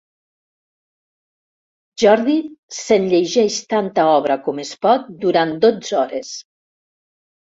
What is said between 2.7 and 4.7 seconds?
se'n llegeix tanta obra com